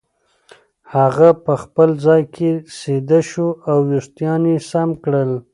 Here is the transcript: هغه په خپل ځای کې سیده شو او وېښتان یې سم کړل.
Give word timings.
هغه 0.95 1.29
په 1.45 1.53
خپل 1.63 1.89
ځای 2.05 2.21
کې 2.35 2.49
سیده 2.79 3.19
شو 3.29 3.47
او 3.69 3.77
وېښتان 3.89 4.41
یې 4.51 4.57
سم 4.69 4.89
کړل. 5.03 5.31